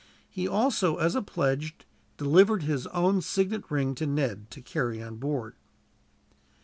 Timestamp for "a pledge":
1.13-1.75